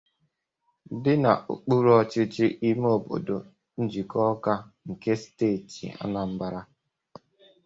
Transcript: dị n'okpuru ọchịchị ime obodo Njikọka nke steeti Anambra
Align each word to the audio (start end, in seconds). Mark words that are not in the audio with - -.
dị 1.03 1.13
n'okpuru 1.21 1.89
ọchịchị 2.01 2.45
ime 2.69 2.87
obodo 2.97 3.37
Njikọka 3.81 4.53
nke 4.89 5.13
steeti 5.21 5.85
Anambra 6.03 6.61